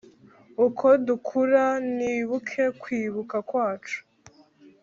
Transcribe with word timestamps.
uko 0.67 0.85
dukura, 1.07 1.65
nibuke 1.95 2.63
kwibuka 2.81 3.35
kwacu. 3.49 3.99